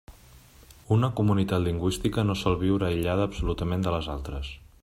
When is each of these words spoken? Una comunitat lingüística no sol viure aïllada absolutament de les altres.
Una 0.95 1.09
comunitat 1.19 1.61
lingüística 1.67 2.25
no 2.31 2.39
sol 2.45 2.59
viure 2.65 2.91
aïllada 2.91 3.31
absolutament 3.33 3.89
de 3.89 3.99
les 3.99 4.13
altres. 4.19 4.55